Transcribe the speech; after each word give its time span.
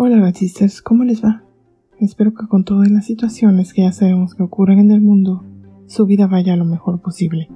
Hola 0.00 0.20
racistas, 0.20 0.80
¿cómo 0.80 1.02
les 1.02 1.24
va? 1.24 1.42
Espero 1.98 2.32
que 2.32 2.46
con 2.46 2.62
todas 2.62 2.88
las 2.88 3.04
situaciones 3.04 3.72
que 3.72 3.82
ya 3.82 3.90
sabemos 3.90 4.36
que 4.36 4.44
ocurren 4.44 4.78
en 4.78 4.92
el 4.92 5.00
mundo, 5.00 5.44
su 5.88 6.06
vida 6.06 6.28
vaya 6.28 6.54
lo 6.54 6.64
mejor 6.64 7.00
posible. 7.00 7.48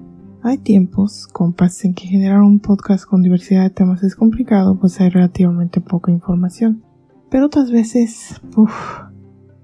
Hay 0.43 0.59
tiempos, 0.59 1.29
compas, 1.29 1.85
en 1.85 1.95
que 1.95 2.09
generar 2.09 2.41
un 2.41 2.59
podcast 2.59 3.05
con 3.05 3.23
diversidad 3.23 3.63
de 3.63 3.71
temas 3.71 4.03
es 4.03 4.17
complicado, 4.17 4.77
pues 4.77 5.01
hay 5.01 5.11
relativamente 5.11 5.81
poca 5.81 6.11
información. 6.11 6.83
Pero 7.31 7.47
otras 7.47 7.71
veces, 7.71 8.41
uff, 8.57 9.03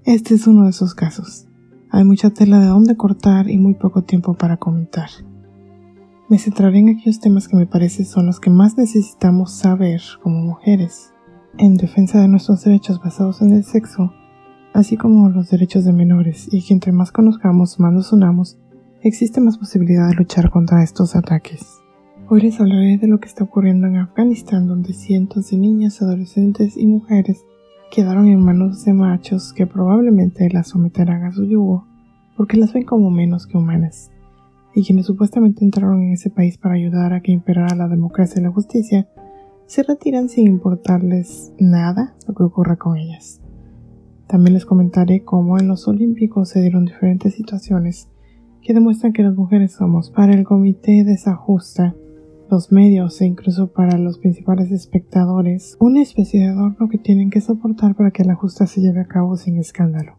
este 0.05 0.35
es 0.35 0.47
uno 0.47 0.63
de 0.63 0.69
esos 0.69 0.95
casos. 0.95 1.49
Hay 1.89 2.05
mucha 2.05 2.29
tela 2.29 2.61
de 2.61 2.67
dónde 2.67 2.95
cortar 2.95 3.49
y 3.49 3.57
muy 3.57 3.73
poco 3.73 4.03
tiempo 4.03 4.35
para 4.35 4.55
comentar. 4.55 5.09
Me 6.29 6.39
centraré 6.39 6.79
en 6.79 6.89
aquellos 6.95 7.19
temas 7.19 7.49
que 7.49 7.57
me 7.57 7.67
parece 7.67 8.05
son 8.05 8.27
los 8.27 8.39
que 8.39 8.49
más 8.49 8.77
necesitamos 8.77 9.51
saber 9.51 10.01
como 10.23 10.39
mujeres, 10.39 11.11
en 11.59 11.75
defensa 11.75 12.21
de 12.21 12.29
nuestros 12.29 12.63
derechos 12.63 13.01
basados 13.03 13.41
en 13.41 13.51
el 13.51 13.65
sexo, 13.65 14.13
así 14.73 14.95
como 14.95 15.27
los 15.27 15.49
derechos 15.49 15.83
de 15.83 15.91
menores, 15.91 16.47
y 16.51 16.65
que 16.65 16.73
entre 16.73 16.93
más 16.93 17.11
conozcamos, 17.11 17.81
más 17.81 17.91
nos 17.91 18.13
unamos, 18.13 18.57
existe 19.01 19.41
más 19.41 19.57
posibilidad 19.57 20.07
de 20.07 20.15
luchar 20.15 20.51
contra 20.51 20.81
estos 20.83 21.17
ataques. 21.17 21.67
Hoy 22.29 22.41
les 22.41 22.61
hablaré 22.61 22.97
de 22.97 23.07
lo 23.07 23.19
que 23.19 23.27
está 23.27 23.43
ocurriendo 23.43 23.87
en 23.87 23.97
Afganistán, 23.97 24.67
donde 24.67 24.93
cientos 24.93 25.51
de 25.51 25.57
niñas, 25.57 26.01
adolescentes 26.01 26.77
y 26.77 26.87
mujeres 26.87 27.43
quedaron 27.91 28.27
en 28.27 28.41
manos 28.41 28.85
de 28.85 28.93
machos 28.93 29.51
que 29.51 29.67
probablemente 29.67 30.49
las 30.49 30.69
someterán 30.69 31.25
a 31.25 31.33
su 31.33 31.43
yugo, 31.43 31.85
porque 32.37 32.55
las 32.55 32.71
ven 32.71 32.85
como 32.85 33.11
menos 33.11 33.47
que 33.47 33.57
humanas 33.57 34.11
y 34.73 34.85
quienes 34.85 35.07
supuestamente 35.07 35.65
entraron 35.65 36.03
en 36.03 36.13
ese 36.13 36.29
país 36.29 36.57
para 36.57 36.75
ayudar 36.75 37.11
a 37.11 37.21
que 37.21 37.33
imperara 37.33 37.75
la 37.75 37.89
democracia 37.89 38.39
y 38.39 38.43
la 38.43 38.51
justicia, 38.51 39.09
se 39.69 39.83
retiran 39.83 40.29
sin 40.29 40.47
importarles 40.47 41.53
nada 41.59 42.15
lo 42.27 42.33
que 42.33 42.41
ocurra 42.41 42.77
con 42.77 42.97
ellas. 42.97 43.39
También 44.25 44.55
les 44.55 44.65
comentaré 44.65 45.23
cómo 45.23 45.59
en 45.59 45.67
los 45.67 45.87
Olímpicos 45.87 46.49
se 46.49 46.59
dieron 46.59 46.85
diferentes 46.85 47.35
situaciones 47.35 48.09
que 48.63 48.73
demuestran 48.73 49.13
que 49.13 49.21
las 49.21 49.35
mujeres 49.35 49.73
somos 49.73 50.09
para 50.09 50.33
el 50.33 50.43
comité 50.43 51.03
desajusta, 51.03 51.95
los 52.49 52.71
medios 52.71 53.21
e 53.21 53.27
incluso 53.27 53.71
para 53.71 53.99
los 53.99 54.17
principales 54.17 54.71
espectadores 54.71 55.77
una 55.79 56.01
especie 56.01 56.39
de 56.39 56.47
adorno 56.47 56.89
que 56.89 56.97
tienen 56.97 57.29
que 57.29 57.39
soportar 57.39 57.93
para 57.93 58.09
que 58.09 58.23
la 58.23 58.33
justa 58.33 58.65
se 58.65 58.81
lleve 58.81 59.01
a 59.01 59.07
cabo 59.07 59.37
sin 59.37 59.59
escándalo. 59.59 60.17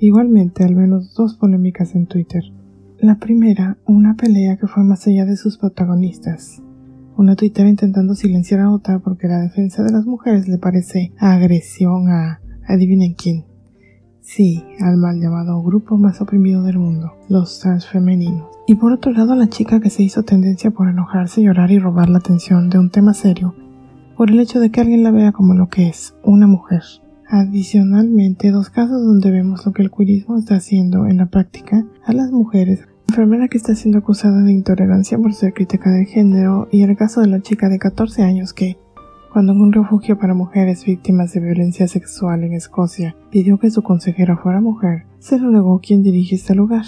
Igualmente, 0.00 0.64
al 0.64 0.74
menos 0.74 1.14
dos 1.14 1.36
polémicas 1.36 1.94
en 1.94 2.06
Twitter 2.06 2.42
la 3.00 3.20
primera, 3.20 3.78
una 3.86 4.16
pelea 4.16 4.56
que 4.56 4.66
fue 4.66 4.82
más 4.82 5.06
allá 5.06 5.24
de 5.24 5.36
sus 5.36 5.56
protagonistas. 5.56 6.64
Una 7.18 7.34
Twitter 7.34 7.66
intentando 7.66 8.14
silenciar 8.14 8.60
a 8.60 8.70
otra 8.70 9.00
porque 9.00 9.26
la 9.26 9.40
defensa 9.40 9.82
de 9.82 9.90
las 9.90 10.06
mujeres 10.06 10.46
le 10.46 10.56
parece 10.56 11.12
agresión 11.18 12.08
a 12.10 12.40
adivinen 12.68 13.14
quién. 13.14 13.44
Sí, 14.20 14.62
al 14.78 14.98
mal 14.98 15.20
llamado 15.20 15.60
grupo 15.60 15.96
más 15.96 16.20
oprimido 16.20 16.62
del 16.62 16.78
mundo, 16.78 17.14
los 17.28 17.58
transfemeninos. 17.58 18.46
Y 18.68 18.76
por 18.76 18.92
otro 18.92 19.10
lado, 19.10 19.34
la 19.34 19.48
chica 19.48 19.80
que 19.80 19.90
se 19.90 20.04
hizo 20.04 20.22
tendencia 20.22 20.70
por 20.70 20.88
enojarse, 20.88 21.42
llorar 21.42 21.72
y 21.72 21.80
robar 21.80 22.08
la 22.08 22.18
atención 22.18 22.70
de 22.70 22.78
un 22.78 22.90
tema 22.90 23.14
serio, 23.14 23.52
por 24.16 24.30
el 24.30 24.38
hecho 24.38 24.60
de 24.60 24.70
que 24.70 24.80
alguien 24.80 25.02
la 25.02 25.10
vea 25.10 25.32
como 25.32 25.54
lo 25.54 25.68
que 25.68 25.88
es, 25.88 26.14
una 26.22 26.46
mujer. 26.46 26.82
Adicionalmente, 27.28 28.52
dos 28.52 28.70
casos 28.70 29.04
donde 29.04 29.32
vemos 29.32 29.66
lo 29.66 29.72
que 29.72 29.82
el 29.82 29.90
cuirismo 29.90 30.38
está 30.38 30.54
haciendo 30.54 31.08
en 31.08 31.16
la 31.16 31.26
práctica 31.26 31.84
a 32.04 32.12
las 32.12 32.30
mujeres. 32.30 32.86
Enfermera 33.08 33.48
que 33.48 33.56
está 33.56 33.74
siendo 33.74 33.98
acusada 33.98 34.42
de 34.42 34.52
intolerancia 34.52 35.18
por 35.18 35.32
ser 35.32 35.54
crítica 35.54 35.90
de 35.90 36.04
género 36.04 36.68
y 36.70 36.82
el 36.82 36.94
caso 36.94 37.22
de 37.22 37.26
la 37.26 37.40
chica 37.40 37.70
de 37.70 37.78
14 37.78 38.22
años 38.22 38.52
que, 38.52 38.76
cuando 39.32 39.52
en 39.52 39.62
un 39.62 39.72
refugio 39.72 40.18
para 40.18 40.34
mujeres 40.34 40.84
víctimas 40.84 41.32
de 41.32 41.40
violencia 41.40 41.88
sexual 41.88 42.44
en 42.44 42.52
Escocia 42.52 43.16
pidió 43.30 43.58
que 43.58 43.70
su 43.70 43.82
consejera 43.82 44.36
fuera 44.36 44.60
mujer, 44.60 45.06
se 45.18 45.38
lo 45.38 45.50
negó 45.50 45.80
quien 45.80 46.02
dirige 46.02 46.36
este 46.36 46.54
lugar, 46.54 46.84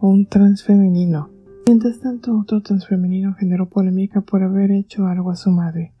un 0.00 0.26
transfemenino. 0.26 1.30
Mientras 1.66 1.98
tanto, 1.98 2.38
otro 2.38 2.60
transfemenino 2.60 3.34
generó 3.34 3.68
polémica 3.68 4.20
por 4.20 4.42
haber 4.42 4.70
hecho 4.70 5.06
algo 5.06 5.30
a 5.30 5.36
su 5.36 5.50
madre. 5.50 5.92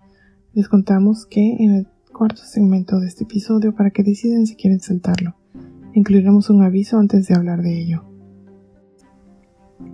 Les 0.52 0.68
contamos 0.68 1.26
que 1.26 1.56
en 1.58 1.72
el 1.72 1.88
cuarto 2.12 2.42
segmento 2.42 3.00
de 3.00 3.08
este 3.08 3.24
episodio 3.24 3.74
para 3.74 3.90
que 3.90 4.02
deciden 4.02 4.46
si 4.46 4.56
quieren 4.56 4.80
saltarlo. 4.80 5.36
Incluiremos 5.94 6.50
un 6.50 6.62
aviso 6.62 6.98
antes 6.98 7.26
de 7.26 7.34
hablar 7.34 7.62
de 7.62 7.80
ello. 7.80 8.07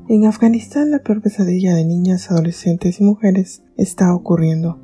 En 0.09 0.25
Afganistán 0.27 0.91
la 0.91 1.01
peor 1.01 1.21
pesadilla 1.21 1.75
de 1.75 1.85
niñas, 1.85 2.31
adolescentes 2.31 3.01
y 3.01 3.05
mujeres 3.05 3.63
está 3.77 4.15
ocurriendo. 4.15 4.79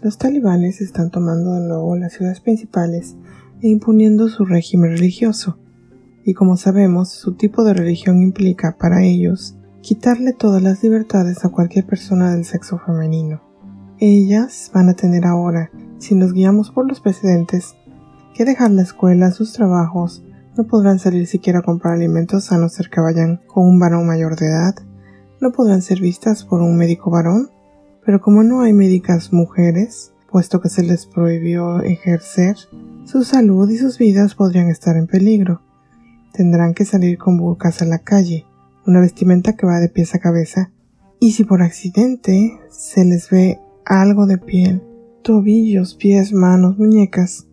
Los 0.00 0.16
talibanes 0.16 0.80
están 0.80 1.10
tomando 1.10 1.54
de 1.54 1.66
nuevo 1.66 1.96
las 1.96 2.12
ciudades 2.12 2.40
principales 2.40 3.16
e 3.60 3.68
imponiendo 3.68 4.28
su 4.28 4.44
régimen 4.44 4.90
religioso. 4.90 5.58
Y 6.24 6.34
como 6.34 6.56
sabemos, 6.56 7.10
su 7.10 7.34
tipo 7.34 7.64
de 7.64 7.74
religión 7.74 8.22
implica 8.22 8.76
para 8.78 9.04
ellos 9.04 9.56
quitarle 9.82 10.32
todas 10.32 10.62
las 10.62 10.82
libertades 10.82 11.44
a 11.44 11.48
cualquier 11.48 11.86
persona 11.86 12.34
del 12.34 12.44
sexo 12.44 12.78
femenino. 12.78 13.42
Ellas 13.98 14.70
van 14.72 14.88
a 14.88 14.94
tener 14.94 15.26
ahora 15.26 15.70
si 15.98 16.14
nos 16.14 16.32
guiamos 16.32 16.70
por 16.70 16.86
los 16.86 17.00
precedentes, 17.00 17.74
que 18.34 18.44
dejar 18.44 18.70
la 18.70 18.82
escuela, 18.82 19.30
sus 19.32 19.52
trabajos, 19.52 20.22
no 20.58 20.66
podrán 20.66 20.98
salir 20.98 21.28
siquiera 21.28 21.60
a 21.60 21.62
comprar 21.62 21.94
alimentos 21.94 22.50
a 22.50 22.58
no 22.58 22.68
ser 22.68 22.90
que 22.90 23.00
vayan 23.00 23.40
con 23.46 23.64
un 23.64 23.78
varón 23.78 24.08
mayor 24.08 24.34
de 24.34 24.46
edad, 24.46 24.74
no 25.40 25.52
podrán 25.52 25.82
ser 25.82 26.00
vistas 26.00 26.44
por 26.44 26.60
un 26.60 26.76
médico 26.76 27.12
varón, 27.12 27.48
pero 28.04 28.20
como 28.20 28.42
no 28.42 28.62
hay 28.62 28.72
médicas 28.72 29.32
mujeres, 29.32 30.12
puesto 30.28 30.60
que 30.60 30.68
se 30.68 30.82
les 30.82 31.06
prohibió 31.06 31.80
ejercer, 31.82 32.56
su 33.04 33.22
salud 33.22 33.70
y 33.70 33.76
sus 33.76 33.98
vidas 33.98 34.34
podrían 34.34 34.68
estar 34.68 34.96
en 34.96 35.06
peligro. 35.06 35.62
Tendrán 36.32 36.74
que 36.74 36.84
salir 36.84 37.18
con 37.18 37.38
burcas 37.38 37.80
a 37.80 37.84
la 37.84 38.00
calle, 38.00 38.44
una 38.84 39.00
vestimenta 39.00 39.52
que 39.52 39.64
va 39.64 39.78
de 39.78 39.88
pies 39.88 40.16
a 40.16 40.18
cabeza, 40.18 40.72
y 41.20 41.32
si 41.32 41.44
por 41.44 41.62
accidente 41.62 42.58
se 42.68 43.04
les 43.04 43.30
ve 43.30 43.60
algo 43.84 44.26
de 44.26 44.38
piel, 44.38 44.82
tobillos, 45.22 45.94
pies, 45.94 46.32
manos, 46.32 46.78
muñecas, 46.78 47.46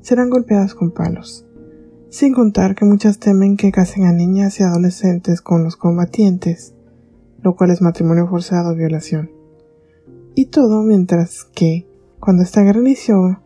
serán 0.00 0.28
golpeadas 0.28 0.74
con 0.74 0.90
palos. 0.90 1.46
Sin 2.12 2.34
contar 2.34 2.74
que 2.74 2.84
muchas 2.84 3.18
temen 3.18 3.56
que 3.56 3.72
casen 3.72 4.04
a 4.04 4.12
niñas 4.12 4.60
y 4.60 4.62
adolescentes 4.62 5.40
con 5.40 5.64
los 5.64 5.76
combatientes, 5.76 6.74
lo 7.40 7.56
cual 7.56 7.70
es 7.70 7.80
matrimonio 7.80 8.28
forzado 8.28 8.72
o 8.72 8.74
violación. 8.74 9.30
Y 10.34 10.50
todo 10.50 10.82
mientras 10.82 11.44
que, 11.54 11.86
cuando 12.20 12.42
esta 12.42 12.60
guerra 12.60 12.80
inició, 12.80 13.40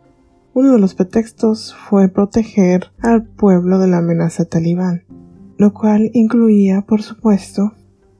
uno 0.53 0.73
de 0.73 0.79
los 0.79 0.95
pretextos 0.95 1.73
fue 1.89 2.09
proteger 2.09 2.87
al 2.99 3.23
pueblo 3.23 3.79
de 3.79 3.87
la 3.87 3.99
amenaza 3.99 4.43
talibán, 4.43 5.05
lo 5.57 5.73
cual 5.73 6.11
incluía, 6.13 6.81
por 6.81 7.01
supuesto, 7.01 7.71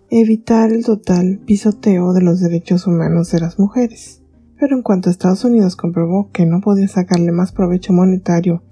evitar 0.10 0.72
el 0.72 0.86
total 0.86 1.42
pisoteo 1.46 2.14
de 2.14 2.22
los 2.22 2.40
derechos 2.40 2.88
humanos 2.88 3.32
de 3.32 3.42
las 3.42 3.60
mujeres. 3.60 4.24
Pero 4.58 4.78
en 4.78 4.82
cuanto 4.82 5.10
Estados 5.10 5.44
Unidos 5.44 5.76
comprobó 5.76 6.32
que 6.32 6.46
no 6.46 6.62
podía 6.62 6.88
sacarle 6.88 7.34
más 7.34 7.52
provecho 7.52 7.92
monetario 7.92 8.64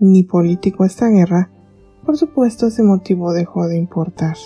ni 0.00 0.22
político 0.22 0.84
esta 0.84 1.08
guerra, 1.08 1.50
por 2.04 2.16
supuesto 2.16 2.68
ese 2.68 2.82
motivo 2.82 3.32
dejó 3.32 3.68
de 3.68 3.76
importar. 3.76 4.36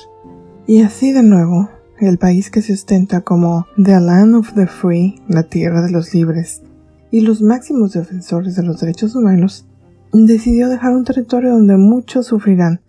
Y 0.66 0.82
así 0.82 1.12
de 1.12 1.22
nuevo, 1.22 1.68
el 1.98 2.18
país 2.18 2.50
que 2.50 2.62
se 2.62 2.72
ostenta 2.72 3.20
como 3.20 3.66
The 3.76 4.00
Land 4.00 4.34
of 4.34 4.54
the 4.54 4.66
Free, 4.66 5.22
la 5.28 5.44
tierra 5.44 5.82
de 5.82 5.90
los 5.90 6.12
libres, 6.14 6.62
y 7.10 7.20
los 7.20 7.42
máximos 7.42 7.92
defensores 7.92 8.56
de 8.56 8.62
los 8.62 8.80
derechos 8.80 9.14
humanos, 9.14 9.66
decidió 10.12 10.68
dejar 10.68 10.92
un 10.92 11.04
territorio 11.04 11.52
donde 11.52 11.76
muchos 11.76 12.26
sufrirán, 12.26 12.80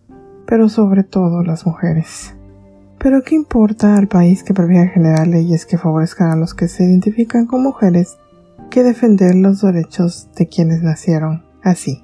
pero 0.46 0.70
sobre 0.70 1.04
todo 1.04 1.44
las 1.44 1.66
mujeres. 1.66 2.34
Pero 3.00 3.22
¿qué 3.22 3.36
importa 3.36 3.98
al 3.98 4.08
país 4.08 4.44
que 4.44 4.54
prefiere 4.54 4.88
generar 4.88 5.28
leyes 5.28 5.66
que 5.66 5.78
favorezcan 5.78 6.32
a 6.32 6.36
los 6.36 6.54
que 6.54 6.68
se 6.68 6.86
identifican 6.86 7.46
con 7.46 7.62
mujeres 7.62 8.18
que 8.70 8.84
defender 8.84 9.36
los 9.36 9.62
derechos 9.62 10.30
de 10.38 10.48
quienes 10.48 10.82
nacieron 10.82 11.44
así? 11.62 12.03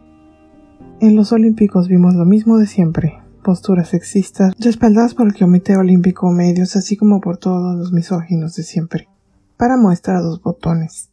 En 1.01 1.15
los 1.15 1.31
Olímpicos 1.31 1.87
vimos 1.87 2.15
lo 2.15 2.25
mismo 2.25 2.57
de 2.57 2.67
siempre, 2.67 3.19
posturas 3.41 3.87
sexistas 3.87 4.53
respaldadas 4.59 5.13
por 5.13 5.27
el 5.27 5.33
Comité 5.33 5.77
Olímpico 5.77 6.29
Medios 6.29 6.75
así 6.75 6.97
como 6.97 7.21
por 7.21 7.37
todos 7.37 7.77
los 7.77 7.93
misóginos 7.93 8.53
de 8.55 8.63
siempre. 8.63 9.07
Para 9.55 9.77
muestra 9.77 10.19
dos 10.19 10.41
botones. 10.41 11.09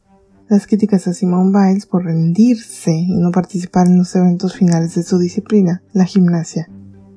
Las 0.49 0.67
críticas 0.67 1.07
a 1.07 1.13
Simone 1.13 1.51
Biles 1.57 1.85
por 1.85 2.03
rendirse 2.03 2.91
y 2.91 3.15
no 3.17 3.31
participar 3.31 3.87
en 3.87 3.97
los 3.97 4.13
eventos 4.13 4.57
finales 4.57 4.93
de 4.95 5.03
su 5.03 5.19
disciplina, 5.19 5.81
la 5.93 6.03
gimnasia, 6.03 6.69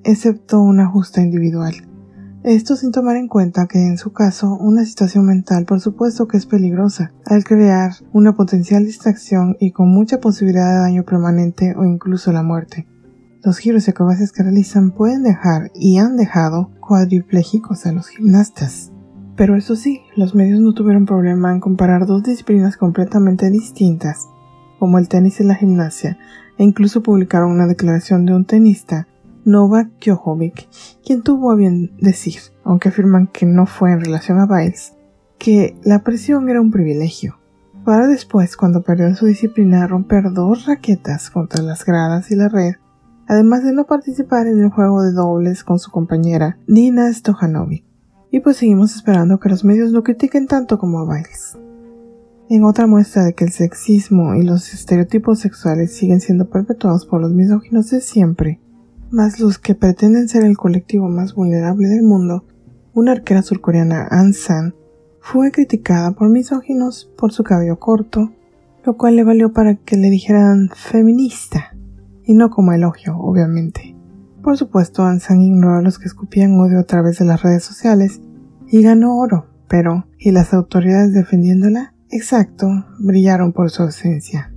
excepto 0.04 0.60
una 0.60 0.86
justa 0.86 1.20
individual 1.20 1.89
esto 2.42 2.74
sin 2.74 2.90
tomar 2.90 3.16
en 3.16 3.28
cuenta 3.28 3.66
que 3.66 3.78
en 3.78 3.98
su 3.98 4.12
caso 4.12 4.56
una 4.58 4.84
situación 4.84 5.26
mental 5.26 5.66
por 5.66 5.80
supuesto 5.80 6.26
que 6.26 6.38
es 6.38 6.46
peligrosa, 6.46 7.12
al 7.26 7.44
crear 7.44 7.92
una 8.12 8.34
potencial 8.34 8.84
distracción 8.84 9.56
y 9.60 9.72
con 9.72 9.90
mucha 9.90 10.20
posibilidad 10.20 10.72
de 10.72 10.80
daño 10.80 11.04
permanente 11.04 11.74
o 11.76 11.84
incluso 11.84 12.32
la 12.32 12.42
muerte. 12.42 12.86
Los 13.42 13.58
giros 13.58 13.86
y 13.86 13.90
acrobacias 13.90 14.32
que 14.32 14.42
realizan 14.42 14.90
pueden 14.90 15.22
dejar 15.22 15.70
y 15.74 15.98
han 15.98 16.16
dejado 16.16 16.70
cuadriplégicos 16.80 17.84
a 17.86 17.92
los 17.92 18.08
gimnastas. 18.08 18.90
Pero 19.36 19.56
eso 19.56 19.76
sí, 19.76 20.00
los 20.16 20.34
medios 20.34 20.60
no 20.60 20.74
tuvieron 20.74 21.06
problema 21.06 21.52
en 21.52 21.60
comparar 21.60 22.06
dos 22.06 22.22
disciplinas 22.22 22.76
completamente 22.76 23.50
distintas, 23.50 24.28
como 24.78 24.98
el 24.98 25.08
tenis 25.08 25.40
y 25.40 25.44
la 25.44 25.54
gimnasia, 25.54 26.18
e 26.58 26.64
incluso 26.64 27.02
publicaron 27.02 27.50
una 27.50 27.66
declaración 27.66 28.26
de 28.26 28.34
un 28.34 28.44
tenista, 28.44 29.08
Novak 29.44 29.88
Djokovic, 30.04 30.68
quien 31.04 31.22
tuvo 31.22 31.50
a 31.50 31.56
bien 31.56 31.92
decir, 31.98 32.40
aunque 32.64 32.90
afirman 32.90 33.26
que 33.26 33.46
no 33.46 33.66
fue 33.66 33.92
en 33.92 34.00
relación 34.00 34.38
a 34.38 34.46
Biles, 34.46 34.94
que 35.38 35.76
la 35.82 36.02
presión 36.02 36.48
era 36.48 36.60
un 36.60 36.70
privilegio, 36.70 37.40
para 37.84 38.06
después, 38.06 38.58
cuando 38.58 38.82
perdió 38.82 39.06
en 39.06 39.16
su 39.16 39.24
disciplina, 39.24 39.86
romper 39.86 40.32
dos 40.32 40.66
raquetas 40.66 41.30
contra 41.30 41.62
las 41.62 41.84
gradas 41.84 42.30
y 42.30 42.36
la 42.36 42.48
red, 42.48 42.74
además 43.26 43.64
de 43.64 43.72
no 43.72 43.86
participar 43.86 44.46
en 44.46 44.60
el 44.60 44.68
juego 44.68 45.02
de 45.02 45.12
dobles 45.12 45.64
con 45.64 45.78
su 45.78 45.90
compañera 45.90 46.58
Nina 46.66 47.10
Stojanovic. 47.12 47.84
Y 48.30 48.40
pues 48.40 48.58
seguimos 48.58 48.94
esperando 48.94 49.40
que 49.40 49.48
los 49.48 49.64
medios 49.64 49.92
lo 49.92 50.04
critiquen 50.04 50.46
tanto 50.46 50.78
como 50.78 51.00
a 51.00 51.14
Biles. 51.14 51.58
En 52.50 52.64
otra 52.64 52.86
muestra 52.86 53.24
de 53.24 53.32
que 53.32 53.44
el 53.44 53.50
sexismo 53.50 54.34
y 54.34 54.42
los 54.42 54.74
estereotipos 54.74 55.38
sexuales 55.38 55.96
siguen 55.96 56.20
siendo 56.20 56.50
perpetuados 56.50 57.06
por 57.06 57.20
los 57.20 57.32
misóginos 57.32 57.90
de 57.90 58.02
siempre, 58.02 58.60
más 59.10 59.40
los 59.40 59.58
que 59.58 59.74
pretenden 59.74 60.28
ser 60.28 60.44
el 60.44 60.56
colectivo 60.56 61.08
más 61.08 61.34
vulnerable 61.34 61.88
del 61.88 62.02
mundo, 62.02 62.44
una 62.94 63.12
arquera 63.12 63.42
surcoreana 63.42 64.06
An 64.10 64.32
San 64.32 64.74
fue 65.20 65.52
criticada 65.52 66.12
por 66.12 66.30
misóginos 66.30 67.10
por 67.16 67.32
su 67.32 67.44
cabello 67.44 67.78
corto, 67.78 68.32
lo 68.84 68.96
cual 68.96 69.16
le 69.16 69.24
valió 69.24 69.52
para 69.52 69.76
que 69.76 69.96
le 69.96 70.10
dijeran 70.10 70.70
feminista, 70.74 71.76
y 72.24 72.34
no 72.34 72.50
como 72.50 72.72
elogio, 72.72 73.16
obviamente. 73.18 73.96
Por 74.42 74.56
supuesto, 74.56 75.04
Ansan 75.04 75.42
ignoró 75.42 75.78
a 75.78 75.82
los 75.82 75.98
que 75.98 76.06
escupían 76.06 76.58
odio 76.58 76.78
a 76.78 76.84
través 76.84 77.18
de 77.18 77.26
las 77.26 77.42
redes 77.42 77.62
sociales 77.62 78.20
y 78.68 78.82
ganó 78.82 79.18
oro, 79.18 79.46
pero 79.68 80.06
¿y 80.18 80.30
las 80.30 80.54
autoridades 80.54 81.12
defendiéndola? 81.12 81.94
Exacto, 82.08 82.68
brillaron 82.98 83.52
por 83.52 83.70
su 83.70 83.82
ausencia. 83.82 84.52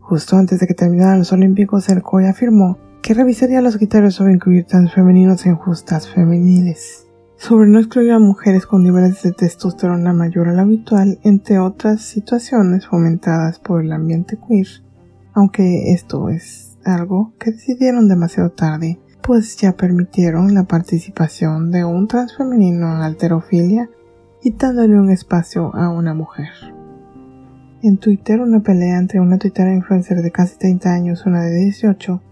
Justo 0.00 0.36
antes 0.36 0.60
de 0.60 0.66
que 0.66 0.74
terminaran 0.74 1.18
los 1.18 1.32
Olímpicos, 1.32 1.88
el 1.88 2.02
COI 2.02 2.26
afirmó 2.26 2.78
que 3.06 3.14
revisaría 3.14 3.60
los 3.60 3.76
criterios 3.76 4.16
sobre 4.16 4.32
incluir 4.32 4.64
trans 4.64 4.92
femeninos 4.92 5.46
en 5.46 5.54
justas 5.54 6.08
femeniles 6.08 7.06
sobre 7.36 7.68
no 7.68 7.78
excluir 7.78 8.10
a 8.10 8.18
mujeres 8.18 8.66
con 8.66 8.82
niveles 8.82 9.22
de 9.22 9.30
testosterona 9.30 10.12
mayor 10.12 10.48
al 10.48 10.58
habitual, 10.58 11.20
entre 11.22 11.60
otras 11.60 12.02
situaciones 12.02 12.88
fomentadas 12.88 13.60
por 13.60 13.84
el 13.84 13.92
ambiente 13.92 14.36
queer, 14.36 14.66
aunque 15.34 15.92
esto 15.92 16.30
es 16.30 16.78
algo 16.84 17.32
que 17.38 17.52
decidieron 17.52 18.08
demasiado 18.08 18.50
tarde, 18.50 18.98
pues 19.22 19.56
ya 19.56 19.76
permitieron 19.76 20.52
la 20.52 20.64
participación 20.64 21.70
de 21.70 21.84
un 21.84 22.08
transfemenino 22.08 22.92
en 22.92 23.02
alterofilia 23.02 23.88
y 24.42 24.50
dándole 24.50 24.98
un 24.98 25.10
espacio 25.10 25.72
a 25.76 25.90
una 25.90 26.12
mujer. 26.12 26.48
En 27.84 27.98
Twitter, 27.98 28.40
una 28.40 28.64
pelea 28.64 28.98
entre 28.98 29.20
una 29.20 29.38
tuitera 29.38 29.72
influencer 29.72 30.22
de 30.22 30.32
casi 30.32 30.58
30 30.58 30.92
años 30.92 31.22
y 31.24 31.28
una 31.28 31.42
de 31.44 31.54
18 31.56 32.22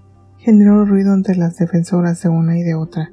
generó 0.44 0.84
ruido 0.84 1.14
entre 1.14 1.36
las 1.36 1.56
defensoras 1.56 2.22
de 2.22 2.28
una 2.28 2.58
y 2.58 2.62
de 2.62 2.74
otra 2.74 3.10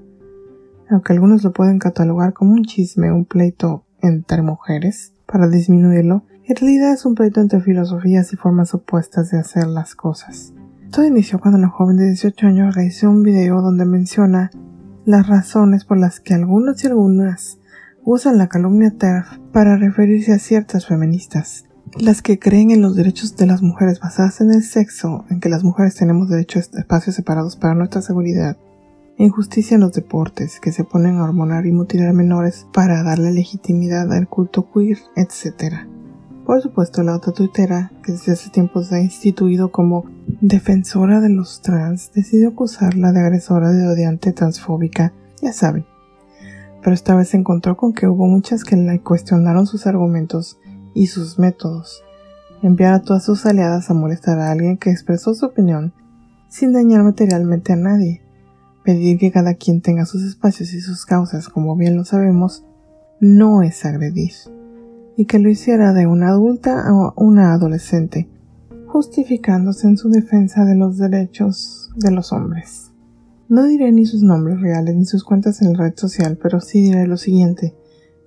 aunque 0.91 1.13
algunos 1.13 1.43
lo 1.43 1.53
pueden 1.53 1.79
catalogar 1.79 2.33
como 2.33 2.53
un 2.53 2.65
chisme, 2.65 3.11
un 3.11 3.25
pleito 3.25 3.85
entre 4.01 4.41
mujeres, 4.41 5.13
para 5.25 5.47
disminuirlo, 5.47 6.25
en 6.45 6.55
realidad 6.55 6.93
es 6.93 7.05
un 7.05 7.15
pleito 7.15 7.39
entre 7.39 7.61
filosofías 7.61 8.33
y 8.33 8.35
formas 8.35 8.73
opuestas 8.73 9.31
de 9.31 9.39
hacer 9.39 9.67
las 9.67 9.95
cosas. 9.95 10.53
Todo 10.91 11.05
inició 11.05 11.39
cuando 11.39 11.59
la 11.59 11.69
joven 11.69 11.95
de 11.95 12.07
18 12.07 12.47
años 12.47 12.75
realizó 12.75 13.09
un 13.09 13.23
video 13.23 13.61
donde 13.61 13.85
menciona 13.85 14.51
las 15.05 15.27
razones 15.27 15.85
por 15.85 15.97
las 15.97 16.19
que 16.19 16.33
algunos 16.33 16.83
y 16.83 16.87
algunas 16.87 17.59
usan 18.03 18.37
la 18.37 18.49
calumnia 18.49 18.91
TERF 18.91 19.37
para 19.53 19.77
referirse 19.77 20.33
a 20.33 20.39
ciertas 20.39 20.87
feministas, 20.87 21.65
las 21.97 22.21
que 22.21 22.39
creen 22.39 22.71
en 22.71 22.81
los 22.81 22.95
derechos 22.95 23.35
de 23.35 23.47
las 23.47 23.61
mujeres 23.61 23.99
basadas 23.99 24.41
en 24.41 24.51
el 24.51 24.63
sexo, 24.63 25.25
en 25.29 25.39
que 25.39 25.49
las 25.49 25.63
mujeres 25.63 25.95
tenemos 25.95 26.29
derecho 26.29 26.59
a 26.59 26.61
espacios 26.61 27.15
separados 27.15 27.55
para 27.55 27.75
nuestra 27.75 28.01
seguridad, 28.01 28.57
Injusticia 29.17 29.75
en 29.75 29.81
los 29.81 29.93
deportes, 29.93 30.59
que 30.59 30.71
se 30.71 30.83
ponen 30.83 31.17
a 31.17 31.23
hormonar 31.25 31.67
y 31.67 31.71
mutilar 31.71 32.11
menores 32.11 32.65
para 32.73 33.03
darle 33.03 33.31
legitimidad 33.31 34.11
al 34.11 34.27
culto 34.27 34.67
queer, 34.71 34.97
etc. 35.15 35.75
Por 36.43 36.59
supuesto, 36.59 37.03
la 37.03 37.15
otra 37.15 37.31
tuitera, 37.31 37.91
que 38.03 38.13
desde 38.13 38.31
hace 38.31 38.49
tiempo 38.49 38.81
se 38.81 38.95
ha 38.95 38.99
instituido 38.99 39.71
como 39.71 40.05
defensora 40.41 41.19
de 41.19 41.29
los 41.29 41.61
trans, 41.61 42.11
decidió 42.15 42.49
acusarla 42.49 43.11
de 43.11 43.19
agresora 43.19 43.69
de 43.69 43.85
odiante 43.85 44.33
transfóbica, 44.33 45.13
ya 45.39 45.53
saben. 45.53 45.85
Pero 46.81 46.95
esta 46.95 47.13
vez 47.13 47.29
se 47.29 47.37
encontró 47.37 47.77
con 47.77 47.93
que 47.93 48.07
hubo 48.07 48.25
muchas 48.25 48.63
que 48.63 48.75
le 48.75 49.01
cuestionaron 49.01 49.67
sus 49.67 49.85
argumentos 49.85 50.57
y 50.93 51.07
sus 51.07 51.39
métodos. 51.39 52.03
Enviar 52.61 52.93
a 52.93 53.01
todas 53.01 53.25
sus 53.25 53.45
aliadas 53.45 53.89
a 53.89 53.93
molestar 53.93 54.39
a 54.39 54.51
alguien 54.51 54.77
que 54.77 54.91
expresó 54.91 55.33
su 55.33 55.45
opinión 55.45 55.93
sin 56.49 56.73
dañar 56.73 57.03
materialmente 57.03 57.73
a 57.73 57.77
nadie 57.77 58.21
Pedir 58.83 59.19
que 59.19 59.31
cada 59.31 59.53
quien 59.53 59.81
tenga 59.81 60.05
sus 60.05 60.23
espacios 60.23 60.73
y 60.73 60.81
sus 60.81 61.05
causas, 61.05 61.49
como 61.49 61.75
bien 61.75 61.95
lo 61.95 62.03
sabemos, 62.03 62.65
no 63.19 63.61
es 63.61 63.85
agredir, 63.85 64.33
y 65.15 65.25
que 65.25 65.37
lo 65.37 65.49
hiciera 65.49 65.93
de 65.93 66.07
una 66.07 66.29
adulta 66.29 66.81
a 66.87 67.13
una 67.15 67.53
adolescente, 67.53 68.27
justificándose 68.87 69.87
en 69.87 69.97
su 69.97 70.09
defensa 70.09 70.65
de 70.65 70.75
los 70.75 70.97
derechos 70.97 71.91
de 71.95 72.09
los 72.09 72.33
hombres. 72.33 72.91
No 73.49 73.65
diré 73.65 73.91
ni 73.91 74.07
sus 74.07 74.23
nombres 74.23 74.59
reales 74.59 74.95
ni 74.95 75.05
sus 75.05 75.23
cuentas 75.23 75.61
en 75.61 75.73
la 75.73 75.83
red 75.83 75.93
social, 75.95 76.39
pero 76.41 76.59
sí 76.59 76.81
diré 76.81 77.05
lo 77.05 77.17
siguiente. 77.17 77.75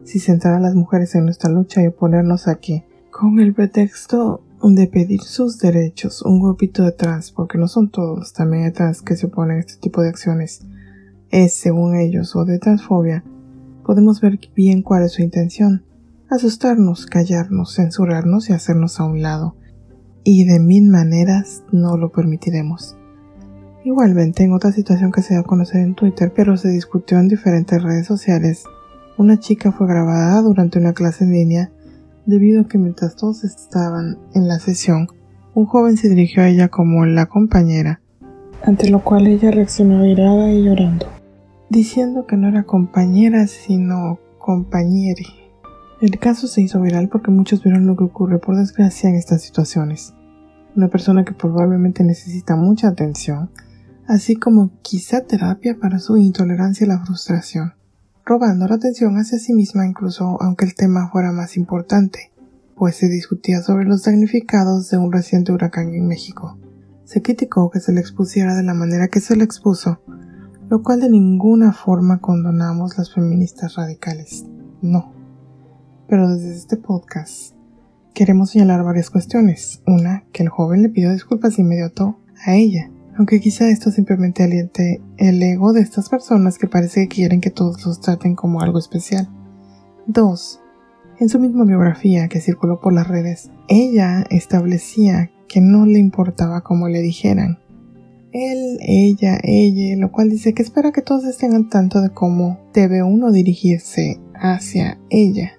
Si 0.05 0.19
centrar 0.19 0.55
a 0.55 0.61
las 0.61 0.75
mujeres 0.75 1.15
en 1.15 1.25
nuestra 1.25 1.51
lucha 1.51 1.83
y 1.83 1.87
oponernos 1.87 2.47
a 2.47 2.57
que, 2.57 2.85
con 3.11 3.41
el 3.41 3.55
pretexto 3.55 4.43
de 4.63 4.87
pedir 4.87 5.21
sus 5.21 5.59
derechos, 5.59 6.23
un 6.23 6.41
grupito 6.41 6.85
de 6.85 6.93
trans, 6.93 7.33
porque 7.33 7.59
no 7.59 7.69
son 7.69 7.91
todos, 7.91 8.33
también 8.33 8.65
hay 8.65 8.73
trans 8.73 9.03
que 9.03 9.17
se 9.17 9.27
oponen 9.27 9.59
a 9.59 9.61
este 9.61 9.77
tipo 9.77 10.01
de 10.01 10.09
acciones, 10.09 10.67
es, 11.31 11.55
según 11.55 11.97
ellos, 11.97 12.35
o 12.37 12.45
de 12.45 12.59
transfobia, 12.59 13.25
podemos 13.85 14.21
ver 14.21 14.39
bien 14.55 14.83
cuál 14.83 15.05
es 15.05 15.13
su 15.13 15.23
intención. 15.23 15.85
Asustarnos, 16.31 17.07
callarnos, 17.07 17.75
censurarnos 17.75 18.49
y 18.49 18.53
hacernos 18.53 19.01
a 19.01 19.05
un 19.05 19.23
lado. 19.23 19.57
Y 20.23 20.47
de 20.47 20.59
mil 20.59 20.89
maneras 20.89 21.63
no 21.71 21.97
lo 21.97 22.11
permitiremos. 22.11 22.97
Igualmente, 23.85 24.45
en 24.45 24.53
otra 24.53 24.73
situación 24.73 25.13
que 25.13 25.21
se 25.21 25.35
dio 25.35 25.41
a 25.41 25.47
conocer 25.47 25.83
en 25.83 25.95
Twitter, 25.95 26.33
pero 26.35 26.57
se 26.57 26.69
discutió 26.69 27.19
en 27.19 27.29
diferentes 27.29 27.83
redes 27.83 28.07
sociales, 28.07 28.65
una 29.17 29.39
chica 29.39 29.71
fue 29.71 29.87
grabada 29.87 30.43
durante 30.43 30.79
una 30.79 30.93
clase 30.93 31.25
en 31.25 31.33
línea 31.33 31.71
debido 32.27 32.63
a 32.63 32.69
que 32.69 32.79
mientras 32.79 33.17
todos 33.17 33.45
estaban 33.45 34.19
en 34.35 34.49
la 34.49 34.59
sesión, 34.59 35.09
un 35.55 35.67
joven 35.67 35.97
se 35.97 36.09
dirigió 36.09 36.43
a 36.43 36.49
ella 36.49 36.69
como 36.69 37.07
la 37.07 37.27
compañera, 37.27 38.01
ante 38.65 38.91
lo 38.91 39.05
cual 39.05 39.27
ella 39.27 39.51
reaccionó 39.51 40.05
irada 40.05 40.51
y 40.51 40.65
llorando, 40.65 41.07
diciendo 41.71 42.27
que 42.27 42.37
no 42.37 42.49
era 42.49 42.65
compañera 42.65 43.47
sino 43.47 44.19
compañere. 44.39 45.27
El 46.01 46.19
caso 46.19 46.49
se 46.49 46.63
hizo 46.63 46.81
viral 46.81 47.09
porque 47.09 47.31
muchos 47.31 47.63
vieron 47.63 47.87
lo 47.87 47.97
que 47.97 48.05
ocurre 48.05 48.39
por 48.39 48.57
desgracia 48.57 49.09
en 49.09 49.15
estas 49.15 49.43
situaciones. 49.43 50.13
Una 50.75 50.89
persona 50.89 51.25
que 51.25 51.33
probablemente 51.33 52.03
necesita 52.03 52.57
mucha 52.57 52.89
atención, 52.89 53.51
así 54.09 54.35
como 54.35 54.73
quizá 54.83 55.21
terapia 55.21 55.79
para 55.81 56.01
su 56.01 56.17
intolerancia 56.17 56.85
a 56.85 56.89
la 56.89 57.05
frustración 57.05 57.75
robando 58.25 58.67
la 58.67 58.77
atención 58.77 59.17
hacia 59.17 59.39
sí 59.39 59.53
misma 59.53 59.87
incluso 59.87 60.39
aunque 60.41 60.65
el 60.65 60.75
tema 60.75 61.11
fuera 61.11 61.33
más 61.33 61.57
importante, 61.57 62.33
pues 62.75 62.97
se 62.97 63.09
discutía 63.09 63.63
sobre 63.63 63.85
los 63.85 64.03
damnificados 64.03 64.91
de 64.91 64.97
un 64.97 65.13
reciente 65.13 65.53
huracán 65.53 65.95
en 65.95 66.07
México. 66.07 66.59
Se 67.05 67.23
criticó 67.23 67.71
que 67.71 67.81
se 67.81 67.93
le 67.93 68.01
expusiera 68.01 68.55
de 68.55 68.63
la 68.63 68.75
manera 68.75 69.09
que 69.09 69.21
se 69.21 69.37
le 69.37 69.45
expuso, 69.45 70.01
lo 70.71 70.83
cual 70.83 71.01
de 71.01 71.11
ninguna 71.11 71.73
forma 71.73 72.21
condonamos 72.21 72.97
las 72.97 73.13
feministas 73.13 73.75
radicales. 73.75 74.47
No. 74.81 75.13
Pero 76.09 76.35
desde 76.35 76.57
este 76.57 76.77
podcast 76.77 77.55
queremos 78.15 78.51
señalar 78.51 78.83
varias 78.85 79.11
cuestiones. 79.11 79.83
Una, 79.87 80.25
que 80.33 80.43
el 80.43 80.49
joven 80.49 80.83
le 80.83 80.89
pidió 80.89 81.13
disculpas 81.13 81.57
de 81.57 81.63
inmediato 81.63 82.19
a 82.47 82.55
ella, 82.55 82.91
aunque 83.17 83.41
quizá 83.41 83.69
esto 83.69 83.91
simplemente 83.91 84.43
aliente 84.43 85.01
el 85.17 85.43
ego 85.43 85.73
de 85.73 85.81
estas 85.81 86.09
personas 86.09 86.59
que 86.59 86.67
parece 86.67 87.03
que 87.03 87.15
quieren 87.15 87.41
que 87.41 87.51
todos 87.51 87.85
los 87.87 88.01
traten 88.01 88.35
como 88.35 88.61
algo 88.61 88.79
especial. 88.79 89.29
2. 90.07 90.61
En 91.21 91.29
su 91.29 91.39
misma 91.39 91.65
biografía 91.65 92.29
que 92.29 92.41
circuló 92.41 92.81
por 92.81 92.93
las 92.93 93.07
redes, 93.07 93.51
ella 93.69 94.25
establecía 94.31 95.31
que 95.49 95.61
no 95.61 95.87
le 95.87 95.99
importaba 95.99 96.63
cómo 96.63 96.89
le 96.89 97.03
dijeran. 97.03 97.59
Él, 98.33 98.79
ella, 98.81 99.39
ella, 99.45 99.97
lo 99.97 100.11
cual 100.11 100.29
dice 100.29 100.55
que 100.55 100.63
espera 100.63 100.91
que 100.91 101.03
todos 101.03 101.25
estén 101.25 101.55
al 101.55 101.69
tanto 101.69 102.01
de 102.01 102.11
cómo 102.11 102.59
debe 102.75 103.05
uno 103.05 103.31
dirigirse 103.31 104.21
hacia 104.35 104.99
ella. 105.09 105.53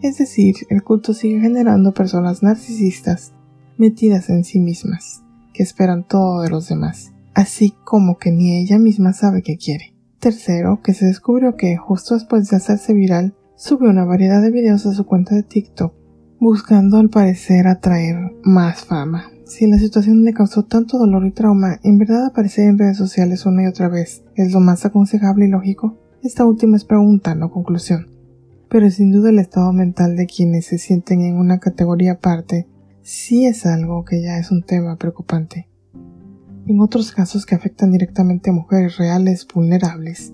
Es 0.00 0.16
decir, 0.16 0.54
el 0.70 0.82
culto 0.82 1.12
sigue 1.12 1.40
generando 1.40 1.92
personas 1.92 2.42
narcisistas 2.42 3.34
metidas 3.76 4.30
en 4.30 4.44
sí 4.44 4.60
mismas 4.60 5.22
que 5.60 5.64
esperan 5.64 6.04
todo 6.04 6.40
de 6.40 6.48
los 6.48 6.70
demás, 6.70 7.12
así 7.34 7.74
como 7.84 8.16
que 8.16 8.30
ni 8.30 8.56
ella 8.56 8.78
misma 8.78 9.12
sabe 9.12 9.42
qué 9.42 9.58
quiere. 9.58 9.92
Tercero, 10.18 10.80
que 10.82 10.94
se 10.94 11.04
descubrió 11.04 11.54
que 11.54 11.76
justo 11.76 12.14
después 12.14 12.48
de 12.48 12.56
hacerse 12.56 12.94
viral, 12.94 13.34
subió 13.56 13.90
una 13.90 14.06
variedad 14.06 14.40
de 14.40 14.50
videos 14.50 14.86
a 14.86 14.94
su 14.94 15.04
cuenta 15.04 15.34
de 15.34 15.42
TikTok, 15.42 15.92
buscando 16.40 16.96
al 16.96 17.10
parecer 17.10 17.66
atraer 17.66 18.32
más 18.42 18.86
fama. 18.86 19.32
Si 19.44 19.66
la 19.66 19.76
situación 19.76 20.24
le 20.24 20.32
causó 20.32 20.64
tanto 20.64 20.96
dolor 20.96 21.26
y 21.26 21.30
trauma, 21.30 21.78
en 21.82 21.98
verdad 21.98 22.24
aparecer 22.24 22.66
en 22.66 22.78
redes 22.78 22.96
sociales 22.96 23.44
una 23.44 23.64
y 23.64 23.66
otra 23.66 23.90
vez 23.90 24.24
es 24.36 24.52
lo 24.52 24.60
más 24.60 24.86
aconsejable 24.86 25.44
y 25.44 25.48
lógico. 25.48 25.98
Esta 26.22 26.46
última 26.46 26.78
es 26.78 26.86
pregunta, 26.86 27.34
no 27.34 27.50
conclusión. 27.50 28.06
Pero 28.70 28.90
sin 28.90 29.12
duda 29.12 29.28
el 29.28 29.38
estado 29.38 29.74
mental 29.74 30.16
de 30.16 30.26
quienes 30.26 30.64
se 30.64 30.78
sienten 30.78 31.20
en 31.20 31.36
una 31.36 31.58
categoría 31.58 32.12
aparte 32.12 32.66
sí 33.02 33.46
es 33.46 33.66
algo 33.66 34.04
que 34.04 34.22
ya 34.22 34.38
es 34.38 34.50
un 34.50 34.62
tema 34.62 34.96
preocupante. 34.96 35.68
En 36.66 36.80
otros 36.80 37.12
casos 37.12 37.46
que 37.46 37.54
afectan 37.54 37.90
directamente 37.90 38.50
a 38.50 38.52
mujeres 38.52 38.96
reales 38.96 39.46
vulnerables, 39.52 40.32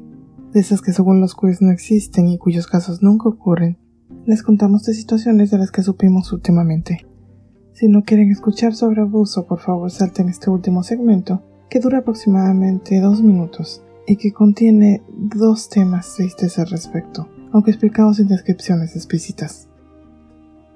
de 0.53 0.61
esas 0.61 0.81
que 0.83 0.93
según 0.93 1.21
los 1.21 1.35
queers 1.35 1.63
no 1.63 1.71
existen 1.71 2.29
y 2.29 2.39
cuyos 2.39 2.67
casos 2.67 3.03
nunca 3.03 3.29
ocurren, 3.29 3.79
les 4.27 4.43
contamos 4.43 4.85
de 4.85 4.95
situaciones 4.95 5.51
de 5.51 5.59
las 5.59 5.71
que 5.71 5.83
supimos 5.83 6.33
últimamente. 6.33 7.07
Si 7.73 7.89
no 7.89 8.05
quieren 8.05 8.31
escuchar 8.31 8.75
sobre 8.75 9.03
abuso, 9.03 9.47
por 9.47 9.61
favor 9.61 9.91
salten 9.91 10.29
este 10.29 10.51
último 10.51 10.83
segmento, 10.83 11.43
que 11.69 11.81
dura 11.81 11.99
aproximadamente 11.99 13.01
dos 13.01 13.23
minutos 13.23 13.83
y 14.07 14.17
que 14.17 14.33
contiene 14.33 15.03
dos 15.09 15.69
temas 15.69 16.15
tristes 16.15 16.59
al 16.59 16.69
respecto, 16.69 17.29
aunque 17.53 17.71
explicados 17.71 18.17
sin 18.17 18.29
descripciones 18.29 18.97
explícitas. 18.97 19.69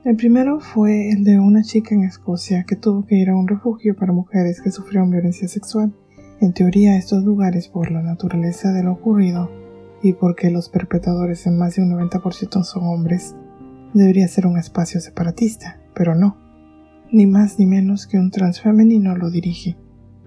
El 0.05 0.17
primero 0.17 0.61
fue 0.61 1.11
el 1.11 1.25
de 1.25 1.39
una 1.39 1.63
chica 1.63 1.95
en 1.95 2.05
Escocia 2.05 2.65
que 2.65 2.77
tuvo 2.77 3.07
que 3.07 3.17
ir 3.17 3.31
a 3.31 3.37
un 3.37 3.47
refugio 3.47 3.95
para 3.95 4.13
mujeres 4.13 4.61
que 4.61 4.71
sufrieron 4.71 5.11
violencia 5.11 5.47
sexual. 5.47 5.95
En 6.41 6.53
teoría, 6.53 6.97
estos 6.97 7.23
lugares, 7.23 7.69
por 7.69 7.91
la 7.91 8.03
naturaleza 8.03 8.73
de 8.73 8.83
lo 8.83 8.93
ocurrido 8.93 9.51
y 10.03 10.15
porque 10.15 10.51
los 10.51 10.71
perpetradores 10.71 11.47
en 11.47 11.59
más 11.59 11.77
de 11.77 11.83
un 11.83 11.91
90% 11.93 12.63
son 12.65 12.85
hombres, 12.85 13.35
debería 13.93 14.27
ser 14.29 14.47
un 14.47 14.59
espacio 14.59 15.01
separatista, 15.01 15.81
pero 15.95 16.15
no 16.15 16.51
ni 17.13 17.27
más 17.27 17.59
ni 17.59 17.67
menos 17.67 18.07
que 18.07 18.19
un 18.19 18.31
transfemenino 18.31 19.17
lo 19.17 19.31
dirige. 19.31 19.77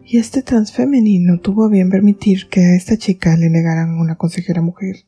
Y 0.05 0.17
este 0.17 0.41
transfemenino 0.41 1.39
tuvo 1.39 1.65
a 1.65 1.69
bien 1.69 1.89
permitir 1.89 2.49
que 2.49 2.61
a 2.61 2.75
esta 2.75 2.97
chica 2.97 3.37
le 3.37 3.49
negaran 3.49 3.97
una 3.99 4.15
consejera 4.15 4.61
mujer. 4.61 5.05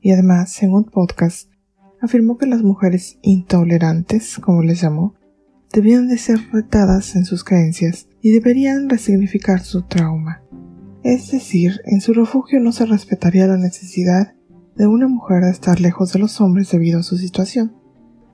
Y 0.00 0.12
además, 0.12 0.52
según 0.52 0.84
podcast, 0.84 1.50
afirmó 2.00 2.38
que 2.38 2.46
las 2.46 2.62
mujeres 2.62 3.18
intolerantes, 3.22 4.38
como 4.38 4.62
les 4.62 4.80
llamó, 4.80 5.14
debían 5.72 6.08
de 6.08 6.18
ser 6.18 6.38
retadas 6.52 7.16
en 7.16 7.24
sus 7.24 7.44
creencias 7.44 8.08
y 8.22 8.30
deberían 8.30 8.88
resignificar 8.88 9.60
su 9.60 9.82
trauma. 9.82 10.42
Es 11.02 11.30
decir, 11.30 11.80
en 11.84 12.00
su 12.00 12.12
refugio 12.12 12.60
no 12.60 12.72
se 12.72 12.86
respetaría 12.86 13.46
la 13.46 13.56
necesidad 13.56 14.34
de 14.76 14.86
una 14.86 15.08
mujer 15.08 15.44
de 15.44 15.50
estar 15.50 15.80
lejos 15.80 16.12
de 16.12 16.18
los 16.18 16.40
hombres 16.40 16.70
debido 16.70 17.00
a 17.00 17.02
su 17.02 17.16
situación. 17.16 17.72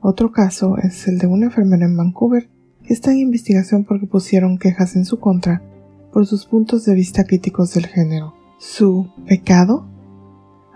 Otro 0.00 0.32
caso 0.32 0.76
es 0.78 1.08
el 1.08 1.18
de 1.18 1.26
una 1.26 1.46
enfermera 1.46 1.86
en 1.86 1.96
Vancouver 1.96 2.48
está 2.86 3.12
en 3.12 3.18
investigación 3.18 3.84
porque 3.84 4.06
pusieron 4.06 4.58
quejas 4.58 4.96
en 4.96 5.04
su 5.04 5.18
contra 5.18 5.62
por 6.12 6.26
sus 6.26 6.46
puntos 6.46 6.84
de 6.84 6.94
vista 6.94 7.24
críticos 7.24 7.74
del 7.74 7.86
género. 7.86 8.34
¿Su 8.58 9.08
pecado? 9.26 9.86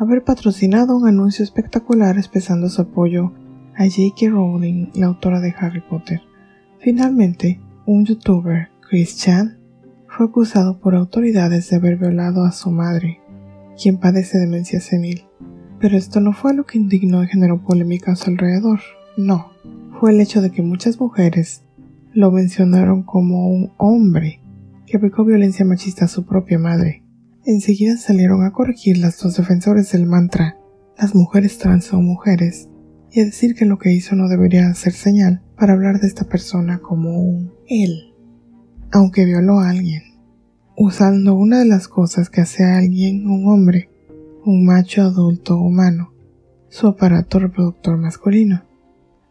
Haber 0.00 0.22
patrocinado 0.22 0.96
un 0.96 1.08
anuncio 1.08 1.42
espectacular 1.42 2.18
expresando 2.18 2.68
su 2.68 2.82
apoyo 2.82 3.32
a 3.74 3.84
J.K. 3.84 4.30
Rowling, 4.30 4.90
la 4.94 5.06
autora 5.06 5.40
de 5.40 5.52
Harry 5.58 5.80
Potter. 5.80 6.20
Finalmente, 6.78 7.60
un 7.84 8.04
youtuber, 8.04 8.68
Chris 8.80 9.16
Chan, 9.16 9.58
fue 10.06 10.26
acusado 10.26 10.78
por 10.78 10.94
autoridades 10.94 11.68
de 11.68 11.76
haber 11.76 11.96
violado 11.96 12.44
a 12.44 12.52
su 12.52 12.70
madre, 12.70 13.20
quien 13.76 13.98
padece 13.98 14.38
demencia 14.38 14.80
senil. 14.80 15.24
Pero 15.80 15.96
esto 15.96 16.20
no 16.20 16.32
fue 16.32 16.54
lo 16.54 16.64
que 16.64 16.78
indignó 16.78 17.24
y 17.24 17.26
generó 17.26 17.60
polémica 17.64 18.12
a 18.12 18.16
su 18.16 18.30
alrededor, 18.30 18.78
no, 19.16 19.50
fue 19.98 20.12
el 20.12 20.20
hecho 20.20 20.40
de 20.40 20.52
que 20.52 20.62
muchas 20.62 21.00
mujeres 21.00 21.64
lo 22.12 22.30
mencionaron 22.30 23.02
como 23.02 23.48
un 23.48 23.72
hombre 23.78 24.40
que 24.86 24.96
aplicó 24.96 25.24
violencia 25.24 25.64
machista 25.64 26.04
a 26.04 26.08
su 26.08 26.24
propia 26.24 26.60
madre. 26.60 27.02
Enseguida 27.44 27.96
salieron 27.96 28.44
a 28.44 28.52
corregir 28.52 28.98
las 28.98 29.18
dos 29.20 29.36
defensores 29.36 29.92
del 29.92 30.06
mantra, 30.06 30.58
las 30.98 31.14
mujeres 31.14 31.58
trans 31.58 31.84
son 31.84 32.04
mujeres, 32.04 32.68
y 33.10 33.20
a 33.20 33.24
decir 33.24 33.54
que 33.54 33.64
lo 33.64 33.78
que 33.78 33.92
hizo 33.92 34.16
no 34.16 34.28
debería 34.28 34.72
ser 34.74 34.92
señal 34.92 35.42
para 35.56 35.72
hablar 35.72 36.00
de 36.00 36.08
esta 36.08 36.24
persona 36.24 36.78
como 36.80 37.20
un 37.20 37.52
él, 37.68 38.14
aunque 38.92 39.24
violó 39.24 39.60
a 39.60 39.70
alguien, 39.70 40.02
usando 40.76 41.34
una 41.34 41.60
de 41.60 41.66
las 41.66 41.88
cosas 41.88 42.28
que 42.28 42.40
hace 42.40 42.64
a 42.64 42.76
alguien 42.76 43.26
un 43.26 43.48
hombre, 43.48 43.90
un 44.44 44.66
macho 44.66 45.02
adulto 45.02 45.56
humano, 45.56 46.12
su 46.68 46.86
aparato 46.86 47.38
reproductor 47.38 47.96
masculino. 47.96 48.64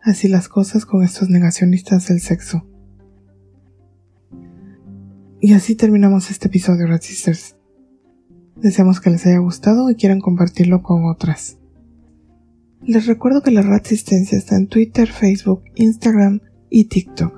Así 0.02 0.28
las 0.28 0.48
cosas 0.48 0.86
con 0.86 1.04
estos 1.04 1.30
negacionistas 1.30 2.08
del 2.08 2.22
sexo. 2.22 2.66
Y 5.42 5.54
así 5.54 5.76
terminamos 5.76 6.32
este 6.32 6.48
episodio, 6.48 6.88
Rat 6.88 7.02
Sisters. 7.02 7.57
Deseamos 8.62 9.00
que 9.00 9.10
les 9.10 9.26
haya 9.26 9.38
gustado 9.38 9.90
y 9.90 9.96
quieran 9.96 10.20
compartirlo 10.20 10.82
con 10.82 11.06
otras. 11.06 11.58
Les 12.84 13.06
recuerdo 13.06 13.42
que 13.42 13.52
la 13.52 13.62
Resistencia 13.62 14.38
está 14.38 14.56
en 14.56 14.68
Twitter, 14.68 15.08
Facebook, 15.08 15.64
Instagram 15.76 16.42
y 16.70 16.86
TikTok. 16.86 17.34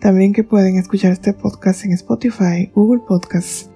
También 0.00 0.32
que 0.32 0.44
pueden 0.44 0.76
escuchar 0.76 1.12
este 1.12 1.32
podcast 1.32 1.84
en 1.84 1.92
Spotify, 1.92 2.70
Google 2.74 3.02
Podcasts, 3.06 3.70